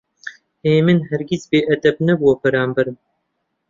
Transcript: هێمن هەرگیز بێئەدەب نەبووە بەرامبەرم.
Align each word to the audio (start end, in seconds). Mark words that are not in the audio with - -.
هێمن 0.65 0.97
هەرگیز 1.09 1.43
بێئەدەب 1.51 1.97
نەبووە 2.07 2.33
بەرامبەرم. 2.41 2.97